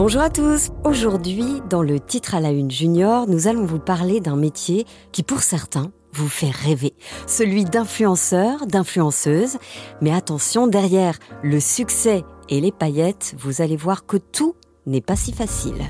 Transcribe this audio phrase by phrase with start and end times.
[0.00, 0.70] Bonjour à tous.
[0.82, 5.22] Aujourd'hui, dans le titre à la une junior, nous allons vous parler d'un métier qui,
[5.22, 6.94] pour certains, vous fait rêver.
[7.26, 9.58] Celui d'influenceur, d'influenceuse.
[10.00, 14.54] Mais attention, derrière le succès et les paillettes, vous allez voir que tout
[14.86, 15.84] n'est pas si facile.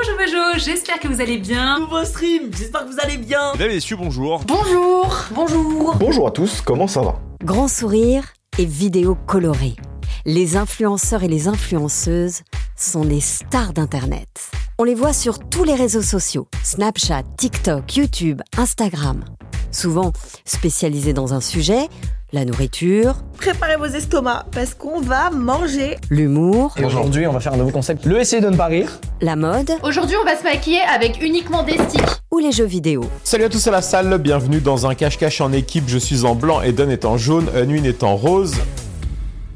[0.00, 1.80] Bonjour bonjour, j'espère que vous allez bien.
[1.80, 3.52] Nouveau stream, j'espère que vous allez bien.
[3.52, 4.40] Mesdames et messieurs, bonjour.
[4.46, 5.94] Bonjour, bonjour.
[5.96, 7.20] Bonjour à tous, comment ça va?
[7.44, 9.76] Grand sourire et vidéos colorées.
[10.24, 12.40] Les influenceurs et les influenceuses
[12.76, 14.50] sont les stars d'Internet.
[14.78, 19.22] On les voit sur tous les réseaux sociaux, Snapchat, TikTok, YouTube, Instagram.
[19.70, 20.12] Souvent
[20.46, 21.90] spécialisés dans un sujet,
[22.32, 25.96] la nourriture, Préparez vos estomacs parce qu'on va manger.
[26.10, 28.04] l'humour, Et aujourd'hui, on va faire un nouveau concept.
[28.06, 29.00] Le essayer de ne pas rire.
[29.20, 32.02] la mode Aujourd'hui, on va se maquiller avec uniquement des sticks.
[32.30, 33.02] ou les jeux vidéo.
[33.24, 35.84] Salut à tous à la salle, bienvenue dans un cache-cache en équipe.
[35.88, 38.54] Je suis en blanc, Eden est en jaune, Unwin est en rose.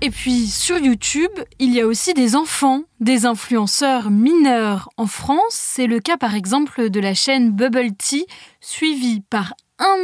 [0.00, 1.30] Et puis sur YouTube,
[1.60, 4.88] il y a aussi des enfants, des influenceurs mineurs.
[4.96, 8.26] En France, c'est le cas par exemple de la chaîne Bubble Tea,
[8.60, 9.96] suivie par 1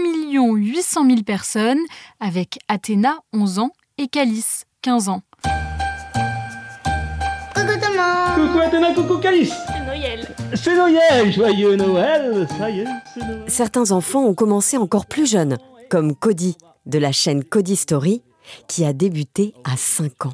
[0.57, 1.81] 800 000 personnes,
[2.19, 5.23] avec Athéna, 11 ans, et Calice, 15 ans.
[8.35, 13.45] Coucou Athéna, coucou Calice C'est Noël C'est Noël Joyeux Noël Ça y est, c'est Noël
[13.47, 15.59] Certains enfants ont commencé encore plus jeunes,
[15.91, 18.23] comme Cody de la chaîne Cody Story,
[18.67, 20.33] qui a débuté à 5 ans.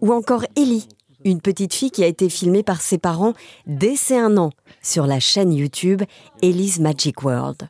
[0.00, 0.86] Ou encore Ellie,
[1.24, 3.34] une petite fille qui a été filmée par ses parents
[3.66, 4.50] dès ses 1 an
[4.82, 6.02] sur la chaîne YouTube
[6.42, 7.68] Ellie's Magic World.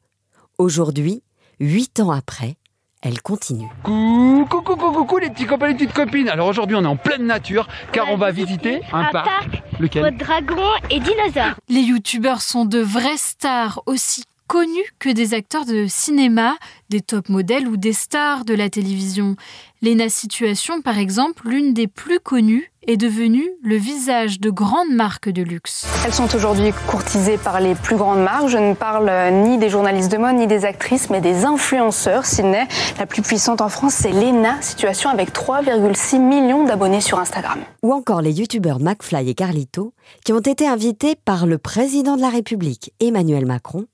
[0.61, 1.23] Aujourd'hui,
[1.61, 2.57] 8 ans après,
[3.01, 3.67] elle continue.
[3.83, 6.29] Coucou, coucou, coucou, coucou les petits copains et les petites copines.
[6.29, 9.25] Alors aujourd'hui on est en pleine nature car on va visiter un, un parc.
[9.25, 10.03] parc Lequel?
[10.03, 11.55] Votre dragon et dinosaure.
[11.71, 16.57] Les youtubeurs sont de vraies stars aussi connues que des acteurs de cinéma,
[16.89, 19.37] des top modèles ou des stars de la télévision.
[19.81, 25.29] Lena Situation, par exemple, l'une des plus connues, est devenue le visage de grandes marques
[25.29, 25.87] de luxe.
[26.05, 28.49] Elles sont aujourd'hui courtisées par les plus grandes marques.
[28.49, 29.09] Je ne parle
[29.45, 32.27] ni des journalistes de mode, ni des actrices, mais des influenceurs.
[32.27, 32.67] Sydney,
[32.99, 37.61] la plus puissante en France, c'est Lena Situation avec 3,6 millions d'abonnés sur Instagram.
[37.85, 39.93] Ou encore les youtubeurs McFly et Carlito,
[40.25, 43.87] qui ont été invités par le président de la République, Emmanuel Macron,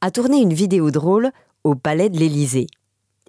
[0.00, 1.30] à tourner une vidéo drôle
[1.64, 2.66] au Palais de l'Élysée.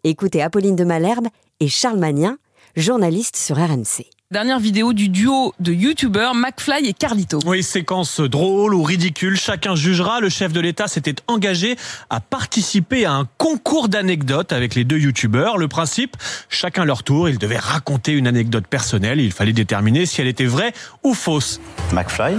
[0.03, 1.27] Écoutez Apolline de Malherbe
[1.59, 2.37] et Charles Magnin,
[2.75, 4.09] journalistes sur RMC.
[4.31, 7.39] Dernière vidéo du duo de youtubeurs McFly et Carlito.
[7.45, 10.21] Oui, séquence drôle ou ridicule, chacun jugera.
[10.21, 11.75] Le chef de l'État s'était engagé
[12.09, 15.57] à participer à un concours d'anecdotes avec les deux youtubeurs.
[15.57, 16.15] Le principe,
[16.47, 19.19] chacun leur tour, ils devaient raconter une anecdote personnelle.
[19.19, 20.71] Il fallait déterminer si elle était vraie
[21.03, 21.59] ou fausse.
[21.91, 22.37] McFly,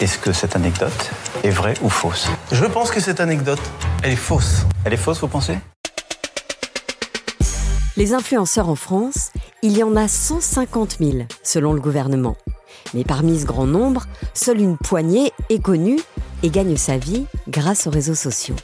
[0.00, 1.10] est-ce que cette anecdote
[1.42, 2.26] est vraie ou fausse?
[2.52, 3.60] Je pense que cette anecdote,
[4.02, 4.64] elle est fausse.
[4.86, 5.58] Elle est fausse, vous pensez?
[7.96, 9.30] Les influenceurs en France,
[9.62, 11.12] il y en a 150 000
[11.44, 12.36] selon le gouvernement.
[12.92, 16.00] Mais parmi ce grand nombre, seule une poignée est connue
[16.42, 18.56] et gagne sa vie grâce aux réseaux sociaux.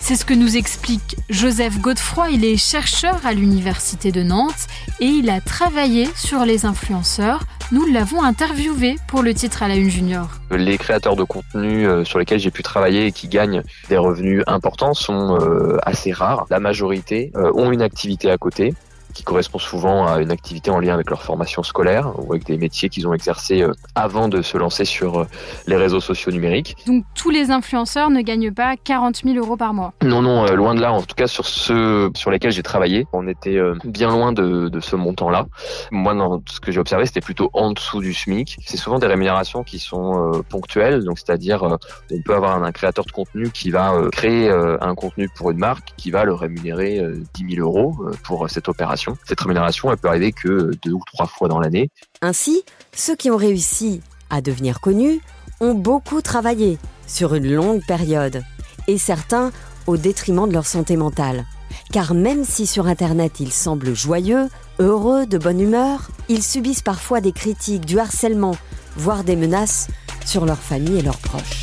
[0.00, 2.30] C'est ce que nous explique Joseph Godefroy.
[2.30, 4.66] Il est chercheur à l'Université de Nantes
[4.98, 7.44] et il a travaillé sur les influenceurs.
[7.72, 10.28] Nous l'avons interviewé pour le titre à la Une Junior.
[10.52, 14.44] Les créateurs de contenu euh, sur lesquels j'ai pu travailler et qui gagnent des revenus
[14.46, 16.46] importants sont euh, assez rares.
[16.48, 18.72] La majorité euh, ont une activité à côté
[19.16, 22.58] qui correspond souvent à une activité en lien avec leur formation scolaire ou avec des
[22.58, 25.26] métiers qu'ils ont exercés euh, avant de se lancer sur euh,
[25.66, 26.76] les réseaux sociaux numériques.
[26.86, 29.94] Donc tous les influenceurs ne gagnent pas 40 000 euros par mois.
[30.02, 30.92] Non, non, euh, loin de là.
[30.92, 34.80] En tout cas, sur ceux sur lesquels j'ai travaillé, on était bien loin de, de
[34.80, 35.46] ce montant-là.
[35.90, 38.58] Moi, dans ce que j'ai observé, c'était plutôt en dessous du SMIC.
[38.66, 43.12] C'est souvent des rémunérations qui sont ponctuelles, donc c'est-à-dire on peut avoir un, créateur de
[43.12, 47.56] contenu qui va créer un contenu pour une marque, qui va le rémunérer euh, 10
[47.56, 49.05] 000 euros pour cette opération.
[49.24, 51.90] Cette rémunération, elle peut arriver que deux ou trois fois dans l'année.
[52.22, 52.62] Ainsi,
[52.94, 54.00] ceux qui ont réussi
[54.30, 55.20] à devenir connus
[55.60, 58.42] ont beaucoup travaillé sur une longue période,
[58.88, 59.52] et certains
[59.86, 61.44] au détriment de leur santé mentale.
[61.92, 64.48] Car même si sur Internet ils semblent joyeux,
[64.78, 68.56] heureux, de bonne humeur, ils subissent parfois des critiques, du harcèlement,
[68.96, 69.88] voire des menaces
[70.24, 71.62] sur leur famille et leurs proches.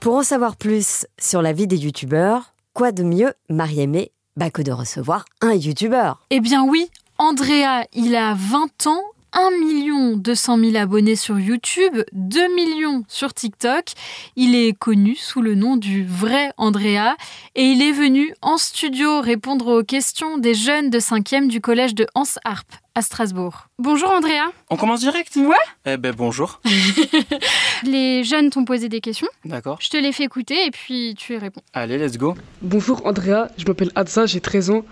[0.00, 4.62] Pour en savoir plus sur la vie des youtubeurs, quoi de mieux, Marie-Aimée, bah que
[4.62, 9.02] de recevoir un youtubeur Eh bien oui, Andrea, il a 20 ans,
[9.34, 9.50] 1
[10.16, 13.92] 200 000 abonnés sur YouTube, 2 millions sur TikTok.
[14.36, 17.16] Il est connu sous le nom du vrai Andrea
[17.54, 21.94] et il est venu en studio répondre aux questions des jeunes de 5e du collège
[21.94, 23.66] de Hans Harp à Strasbourg.
[23.78, 24.52] Bonjour Andrea.
[24.70, 25.34] On commence direct?
[25.36, 25.56] Ouais.
[25.84, 26.60] Eh ben bonjour.
[27.82, 29.28] les jeunes t'ont posé des questions.
[29.44, 29.78] D'accord.
[29.80, 31.62] Je te les fais écouter et puis tu y réponds.
[31.72, 32.34] Allez, let's go.
[32.62, 34.84] Bonjour Andrea, je m'appelle Adza, j'ai 13 ans.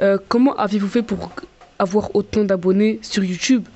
[0.00, 1.32] Euh, comment avez-vous fait pour
[1.78, 3.66] avoir autant d'abonnés sur YouTube?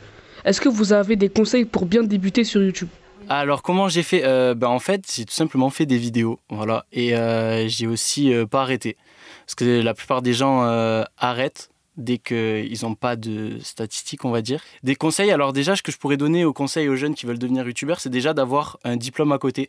[0.44, 2.88] Est-ce que vous avez des conseils pour bien débuter sur YouTube?
[3.31, 4.23] Alors comment j'ai fait?
[4.25, 8.31] Euh, ben, En fait j'ai tout simplement fait des vidéos, voilà, et euh, j'ai aussi
[8.31, 8.99] euh, pas arrêté.
[9.46, 10.62] Parce que la plupart des gens
[11.19, 14.62] arrêtent dès qu'ils n'ont pas de statistiques, on va dire.
[14.82, 17.38] Des conseils, alors déjà ce que je pourrais donner aux conseils aux jeunes qui veulent
[17.38, 19.69] devenir youtubeurs, c'est déjà d'avoir un diplôme à côté.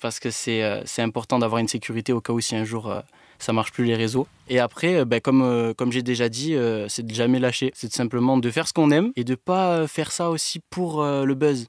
[0.00, 2.88] Parce que c'est euh, c'est important d'avoir une sécurité au cas où si un jour
[2.88, 3.00] euh,
[3.38, 4.26] ça marche plus les réseaux.
[4.48, 7.70] Et après, euh, ben, comme, euh, comme j'ai déjà dit, euh, c'est de jamais lâcher.
[7.74, 11.02] C'est simplement de faire ce qu'on aime et de pas euh, faire ça aussi pour
[11.02, 11.66] euh, le buzz.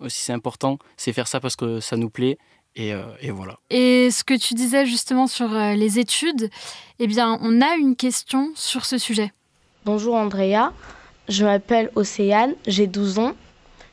[0.00, 2.38] Aussi c'est important, c'est faire ça parce que ça nous plaît.
[2.78, 3.58] Et, euh, et voilà.
[3.70, 6.50] Et ce que tu disais justement sur euh, les études,
[6.98, 9.32] eh bien, on a une question sur ce sujet.
[9.86, 10.72] Bonjour Andrea,
[11.30, 13.32] je m'appelle Océane, j'ai 12 ans.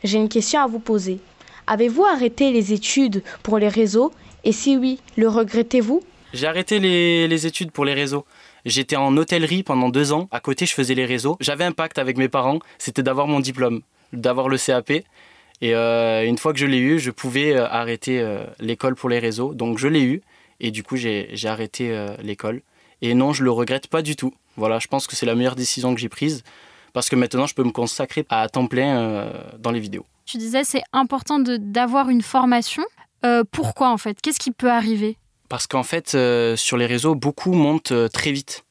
[0.04, 1.20] J'ai une question à vous poser.
[1.68, 4.12] Avez-vous arrêté les études pour les réseaux?
[4.44, 6.02] Et si oui, le regrettez-vous?
[6.34, 8.26] J'ai arrêté les, études pour les réseaux.
[8.66, 10.28] J'étais en hôtellerie pendant deux ans.
[10.32, 11.38] À côté, je faisais les réseaux.
[11.40, 13.82] J'avais un pacte avec mes parents, c'était d'avoir mon diplôme,
[14.14, 14.92] d'avoir le CAP.
[15.62, 19.10] Et euh, une fois que je l'ai eu, je pouvais euh, arrêter euh, l'école pour
[19.10, 19.54] les réseaux.
[19.54, 20.22] Donc je l'ai eu.
[20.60, 22.62] Et du coup, j'ai j'ai arrêté l'école.
[23.02, 24.34] Et non, je le regrette pas du tout.
[24.56, 26.44] Voilà, je pense que c'est la meilleure décision que j'ai prise.
[26.94, 29.30] Parce que maintenant, je peux me consacrer à temps plein
[29.60, 30.06] dans les vidéos.
[30.26, 32.84] Tu disais c'est important d'avoir une formation.
[33.26, 34.22] Euh, pourquoi en fait?
[34.22, 35.18] Qu'est-ce qui peut arriver?
[35.54, 38.66] Parce qu'en fait, euh, sur les réseaux, beaucoup montent euh, très vite.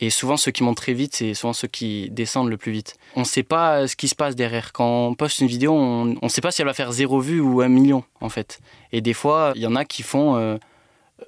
[0.00, 2.96] Et souvent, ceux qui montent très vite, c'est souvent ceux qui descendent le plus vite.
[3.14, 4.72] On ne sait pas ce qui se passe derrière.
[4.72, 7.40] Quand on poste une vidéo, on ne sait pas si elle va faire zéro vue
[7.40, 8.58] ou un million, en fait.
[8.90, 10.56] Et des fois, il y en a qui font euh,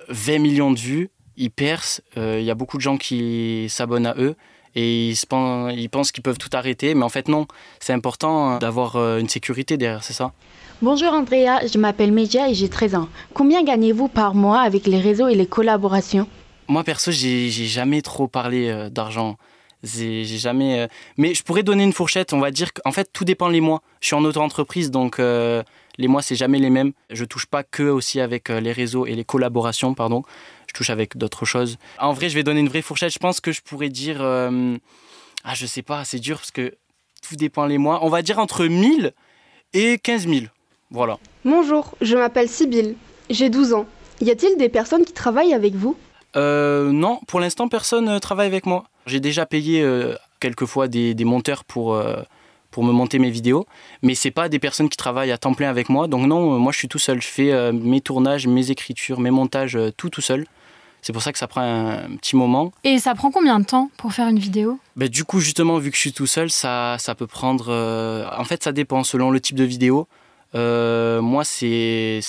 [0.09, 2.01] 20 millions de vues, ils percent.
[2.17, 4.35] Il y a beaucoup de gens qui s'abonnent à eux.
[4.79, 6.95] Et ils, se pen- ils pensent qu'ils peuvent tout arrêter.
[6.95, 7.47] Mais en fait, non.
[7.81, 10.33] C'est important euh, d'avoir euh, une sécurité derrière, c'est ça
[10.83, 13.09] Bonjour Andrea, je m'appelle Media et j'ai 13 ans.
[13.33, 16.29] Combien gagnez-vous par mois avec les réseaux et les collaborations?
[16.69, 19.37] Moi, perso, j'ai jamais trop parlé euh, d'argent.
[19.83, 20.89] J'ai jamais.
[21.17, 22.33] Mais je pourrais donner une fourchette.
[22.33, 23.83] On va dire qu'en fait, tout dépend les mois.
[24.01, 25.63] Je suis en auto-entreprise, donc euh,
[25.97, 26.93] les mois, c'est jamais les mêmes.
[27.11, 30.23] Je touche pas que aussi avec les réseaux et les collaborations, pardon.
[30.77, 31.79] Touche avec d'autres choses.
[31.99, 33.11] En vrai, je vais donner une vraie fourchette.
[33.11, 34.19] Je pense que je pourrais dire.
[34.21, 34.77] euh,
[35.43, 36.75] Ah, je sais pas, c'est dur parce que
[37.27, 38.01] tout dépend les mois.
[38.05, 39.13] On va dire entre 1000
[39.73, 40.41] et 15 000.
[40.91, 41.19] Voilà.
[41.47, 42.95] Bonjour, je m'appelle Sybille,
[43.31, 43.87] j'ai 12 ans.
[44.21, 45.97] Y a-t-il des personnes qui travaillent avec vous?
[46.37, 48.85] Euh, non, pour l'instant, personne ne travaille avec moi.
[49.07, 52.17] J'ai déjà payé euh, quelquefois des, des monteurs pour, euh,
[52.71, 53.67] pour me monter mes vidéos,
[54.03, 56.07] mais c'est pas des personnes qui travaillent à temps plein avec moi.
[56.07, 57.23] Donc non, euh, moi je suis tout seul.
[57.23, 60.45] Je fais euh, mes tournages, mes écritures, mes montages, euh, tout tout seul.
[61.07, 62.73] C'est pour ça que ça prend un, petit moment.
[62.83, 64.81] Et ça prend combien de temps pour faire une vidéo?
[64.97, 67.67] Ben, du coup, justement, vu que je suis tout seul, ça, ça peut prendre.
[67.69, 70.09] euh, En fait, ça dépend selon le type de vidéo.
[70.57, 72.21] Euh, moi, c'est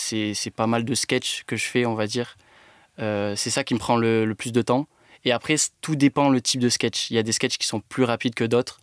[0.56, 2.38] pas mal de sketchs que je fais, on va dire.
[3.00, 4.86] Euh, c'est ça qui me prend le, le plus de temps.
[5.26, 7.10] Et après, tout dépend le type de sketch.
[7.10, 8.80] Il y a des sketchs qui sont plus rapides que d'autres.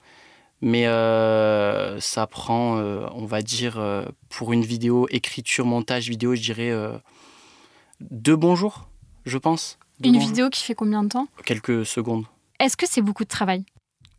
[0.61, 3.81] Mais euh, ça prend, on va dire,
[4.29, 6.73] pour une vidéo, écriture, montage vidéo, je dirais
[8.01, 8.89] deux bons jours,
[9.25, 9.79] je pense.
[10.05, 12.25] Une vidéo qui fait combien de temps Quelques secondes.
[12.61, 13.65] Est-ce que c'est beaucoup de travail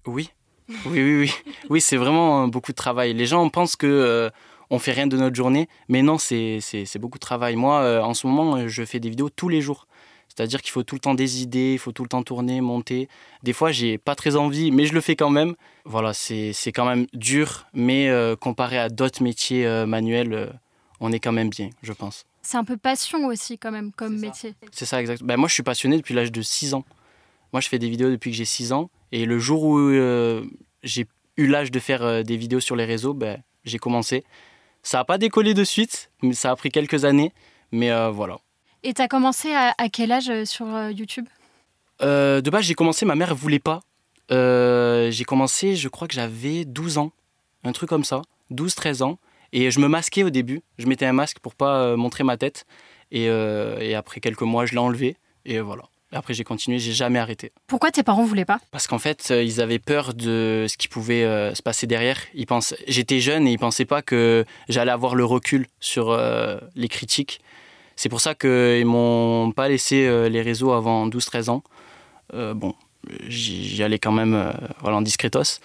[0.06, 0.30] Oui,
[0.70, 1.32] oui, oui, oui.
[1.70, 3.14] Oui, c'est vraiment euh, beaucoup de travail.
[3.14, 4.30] Les gens pensent que euh,
[4.70, 6.60] on fait rien de notre journée, mais non, c'est
[7.00, 7.56] beaucoup de travail.
[7.56, 9.88] Moi, euh, en ce moment, euh, je fais des vidéos tous les jours.
[10.28, 13.08] C'est-à-dire qu'il faut tout le temps des idées, il faut tout le temps tourner, monter.
[13.44, 15.56] Des fois, j'ai pas très envie, mais je le fais quand même.
[15.86, 20.60] Voilà, c'est c'est quand même dur, mais euh, comparé à d'autres métiers manuels,
[21.00, 22.26] on est quand même bien, je pense.
[22.42, 24.56] C'est un peu passion aussi quand même comme métier.
[24.72, 25.24] C'est ça, exact.
[25.24, 26.86] Ben, moi, je suis passionné depuis l'âge de 6 ans.
[27.54, 28.90] Moi, je fais des vidéos depuis que j'ai 6 ans.
[29.12, 30.46] Et le jour où euh,
[30.84, 34.24] j'ai eu l'âge de faire euh, des vidéos sur les réseaux, ben, j'ai commencé.
[34.84, 37.32] Ça n'a pas décollé de suite, mais ça a pris quelques années.
[37.72, 38.38] Mais euh, voilà.
[38.84, 41.26] Et t'as commencé à, à quel âge sur euh, YouTube?
[42.02, 43.82] Euh, de base, j'ai commencé, ma mère ne voulait pas.
[44.32, 47.12] Euh, j'ai commencé, je crois que j'avais 12 ans.
[47.64, 48.22] Un truc comme ça.
[48.52, 49.18] 12-13 ans.
[49.54, 50.62] Et je me masquais au début.
[50.78, 52.66] Je mettais un masque pour pas euh, montrer ma tête.
[53.12, 55.18] Et, euh, et après quelques mois, je l'ai enlevé.
[55.46, 55.84] Et voilà.
[56.16, 57.52] Après, j'ai continué, j'ai jamais arrêté.
[57.68, 58.60] Pourquoi tes parents voulaient pas?
[58.72, 62.18] Parce qu'en fait, euh, ils avaient peur de ce qui pouvait euh, se passer derrière.
[62.34, 66.58] Ils pensaient, j'étais jeune et ils pensaient pas que j'allais avoir le recul sur euh,
[66.76, 67.42] les critiques.
[67.96, 71.64] C'est pour ça qu'ils m'ont pas laissé les réseaux avant 12-13 ans.
[72.34, 72.76] Bon,
[73.28, 75.60] j'y allais quand même euh, voilà, en discretos.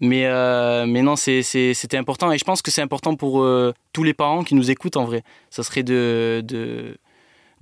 [0.00, 2.30] Mais, euh, mais non, c'était important.
[2.32, 5.04] Et je pense que c'est important pour euh, tous les parents qui nous écoutent en
[5.04, 5.22] vrai.
[5.50, 6.98] Ça serait de, de,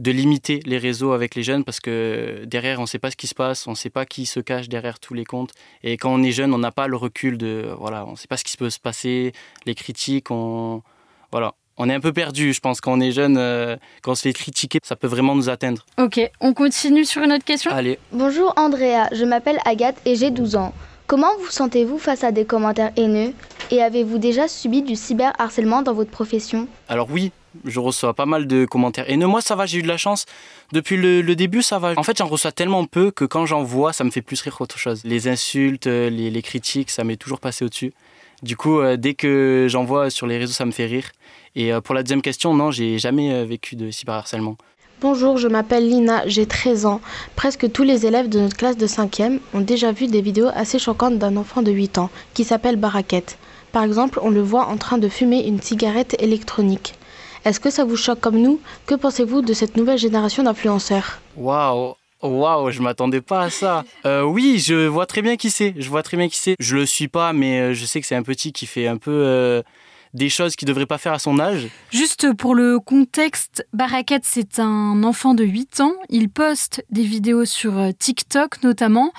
[0.00, 3.16] de, limiter les réseaux avec les jeunes parce que derrière, on ne sait pas ce
[3.16, 5.52] qui se passe, on ne sait pas qui se cache derrière tous les comptes.
[5.84, 7.72] Et quand on est jeune, on n'a pas le recul de.
[7.78, 9.32] Voilà, on ne sait pas ce qui peut se passer,
[9.66, 10.82] les critiques, on.
[11.30, 11.54] Voilà.
[11.76, 14.22] On est un peu perdu, je pense, quand on est jeune, euh, quand on se
[14.22, 15.84] fait critiquer, ça peut vraiment nous atteindre.
[15.98, 17.72] Ok, on continue sur une autre question?
[17.72, 17.98] Allez.
[18.12, 20.72] Bonjour Andrea, je m'appelle Agathe et j'ai 12 ans.
[21.08, 23.32] Comment vous sentez-vous face à des commentaires haineux?
[23.72, 26.68] Et avez-vous déjà subi du cyberharcèlement dans votre profession?
[26.88, 27.32] Alors oui,
[27.64, 29.26] je reçois pas mal de commentaires haineux.
[29.26, 30.26] Moi ça va, j'ai eu de la chance.
[30.72, 31.94] Depuis le, début ça va.
[31.96, 34.56] En fait j'en reçois tellement peu que quand j'en vois ça me fait plus rire
[34.56, 35.02] qu'autre chose.
[35.04, 37.92] Les insultes, les, critiques, ça m'est toujours passé au-dessus.
[38.44, 41.06] Du coup, euh, dès que j'en vois sur les réseaux, ça me fait rire.
[41.56, 44.58] Et euh, pour la deuxième question, non, j'ai jamais euh, vécu de cyberharcèlement.
[45.00, 47.00] Bonjour, je m'appelle Lina, j'ai 13 ans.
[47.36, 50.78] Presque tous les élèves de notre classe de 5e ont déjà vu des vidéos assez
[50.78, 53.38] choquantes d'un enfant de 8 ans qui s'appelle Baraquette.
[53.72, 56.96] Par exemple, on le voit en train de fumer une cigarette électronique.
[57.46, 58.60] Est-ce que ça vous choque comme nous?
[58.84, 61.18] Que pensez-vous de cette nouvelle génération d'influenceurs?
[61.38, 61.94] Waouh
[62.24, 63.84] Waouh, je m'attendais pas à ça.
[64.06, 65.74] Euh, oui, je vois très bien qui c'est.
[65.76, 66.56] Je vois très bien qui c'est.
[66.58, 68.96] Je le suis pas, mais euh, je sais que c'est un petit qui fait un
[68.96, 69.62] peu euh,
[70.14, 71.68] des choses qu'il ne devrait pas faire à son âge.
[71.90, 75.94] Juste pour le contexte, Barakat, c'est un enfant de 8 ans.
[76.08, 79.12] Il poste des vidéos sur TikTok notamment,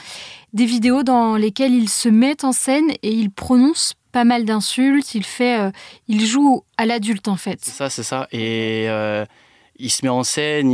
[0.53, 5.13] des vidéos dans lesquelles il se met en scène et il prononce pas mal d'insultes,
[5.13, 5.71] il fait, euh,
[6.07, 7.59] il joue à l'adulte en fait.
[7.61, 8.29] C'est ça, c'est ça.
[8.31, 8.87] Et
[9.77, 10.67] il se met en scène,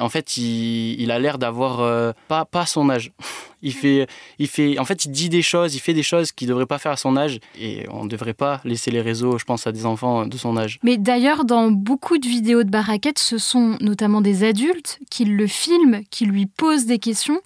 [0.00, 3.12] en fait, il, a l'air d'avoir euh, pas, pas son âge.
[3.62, 4.06] il fait,
[4.38, 6.66] il fait, en fait, il dit des choses, il fait des choses qu'il ne devrait
[6.66, 7.40] pas faire à son âge.
[7.58, 10.56] Et on ne devrait pas laisser les réseaux, je pense, à des enfants de son
[10.56, 10.78] âge.
[10.82, 15.46] Mais d'ailleurs, dans beaucoup de vidéos de Baraquette, ce sont notamment des adultes qui le
[15.46, 17.40] filment, qui lui posent des questions.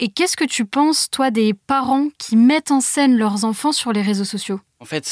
[0.00, 3.92] Et qu'est-ce que tu penses, toi, des parents qui mettent en scène leurs enfants sur
[3.92, 4.60] les réseaux sociaux?
[4.78, 5.04] En fait,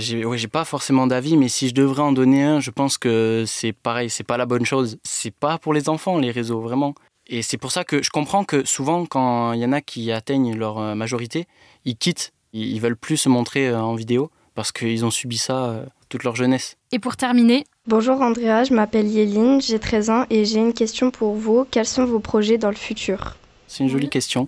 [0.00, 3.72] j'ai pas forcément d'avis, mais si je devrais en donner un, je pense que c'est
[3.72, 4.98] pareil, c'est pas la bonne chose.
[5.04, 6.94] C'est pas pour les enfants, les réseaux, vraiment.
[7.28, 10.10] Et c'est pour ça que je comprends que souvent, quand il y en a qui
[10.10, 11.46] atteignent leur euh, majorité,
[11.84, 12.32] ils quittent.
[12.52, 16.24] Ils, veulent plus se montrer euh, en vidéo parce qu'ils ont subi ça euh, toute
[16.24, 16.76] leur jeunesse.
[16.90, 21.12] Et pour terminer, Bonjour Andrea, je m'appelle Yéline, j'ai 13 ans et j'ai une question
[21.12, 21.64] pour vous.
[21.70, 23.36] Quels sont vos projets dans le futur?
[23.68, 24.46] C'est une jolie question.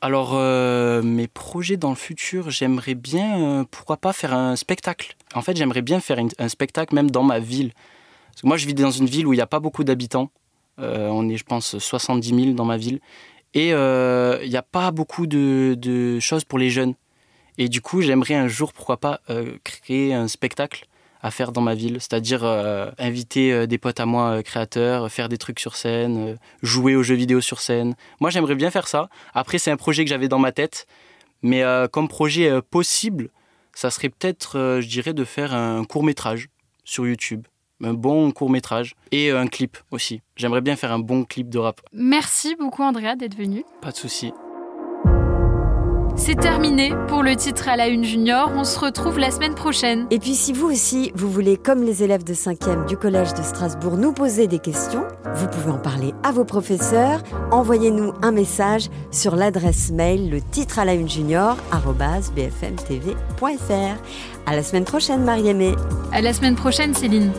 [0.00, 5.16] Alors, euh, mes projets dans le futur, j'aimerais bien, euh, pourquoi pas, faire un spectacle.
[5.34, 7.72] En fait, j'aimerais bien faire un spectacle même dans ma ville.
[8.30, 10.30] Parce que moi, je vis dans une ville où il n'y a pas beaucoup d'habitants.
[10.78, 13.00] Euh, on est, je pense, 70 000 dans ma ville.
[13.54, 16.94] Et il n'y a pas beaucoup de, de, choses pour les jeunes.
[17.56, 19.20] Et du coup, j'aimerais un jour, pourquoi pas,
[19.64, 20.86] créer un spectacle
[21.20, 25.10] à faire dans ma ville, c'est-à-dire euh, inviter euh, des potes à moi euh, créateurs,
[25.10, 27.94] faire des trucs sur scène, jouer aux jeux vidéo sur scène.
[28.20, 29.08] Moi, j'aimerais bien faire ça.
[29.34, 30.86] Après, c'est un projet que j'avais dans ma tête,
[31.42, 33.30] mais comme projet possible,
[33.72, 36.48] ça serait peut-être, je dirais, de faire un court métrage
[36.84, 37.46] sur YouTube.
[37.82, 40.20] Un bon court métrage et un clip aussi.
[40.34, 41.80] J'aimerais bien faire un bon clip de rap.
[41.92, 43.64] Merci beaucoup Andrea d'être venu.
[43.80, 44.32] Pas de souci.
[46.18, 48.50] C'est terminé pour le titre à la une junior.
[48.54, 50.06] On se retrouve la semaine prochaine.
[50.10, 53.42] Et puis si vous aussi, vous voulez, comme les élèves de 5e du Collège de
[53.42, 57.22] Strasbourg, nous poser des questions, vous pouvez en parler à vos professeurs.
[57.52, 61.56] Envoyez-nous un message sur l'adresse mail le titre à la une junior
[62.34, 63.72] bfmtv.fr.
[64.46, 65.76] À la semaine prochaine, Marie-Aimée.
[66.12, 67.30] À la semaine prochaine, Céline.